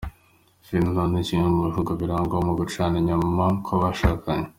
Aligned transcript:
Finland 0.67 1.09
ni 1.13 1.21
kimwe 1.27 1.47
mu 1.55 1.61
bihugu 1.67 1.91
birangwamo 1.99 2.51
gucana 2.59 2.95
inyuma 3.01 3.45
kw’abashakanye. 3.63 4.47